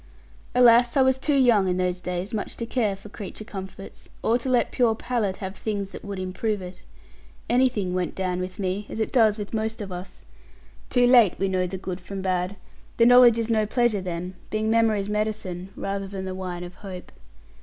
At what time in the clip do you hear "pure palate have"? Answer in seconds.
4.71-5.55